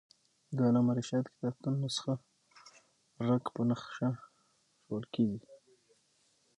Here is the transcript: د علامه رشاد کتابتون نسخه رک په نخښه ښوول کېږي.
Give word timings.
د 0.55 0.57
علامه 0.67 0.93
رشاد 0.97 1.25
کتابتون 1.33 1.73
نسخه 1.83 2.13
رک 3.27 3.43
په 3.55 3.61
نخښه 3.69 4.09
ښوول 4.81 5.05
کېږي. 5.13 5.41